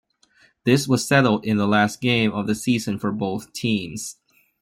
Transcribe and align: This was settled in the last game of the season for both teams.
This 0.63 0.87
was 0.87 1.05
settled 1.07 1.45
in 1.45 1.57
the 1.57 1.67
last 1.67 2.01
game 2.01 2.31
of 2.31 2.47
the 2.47 2.55
season 2.55 2.97
for 2.97 3.11
both 3.11 3.53
teams. 3.53 4.17